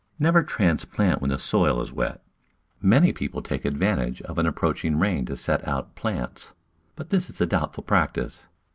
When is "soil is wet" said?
1.37-2.23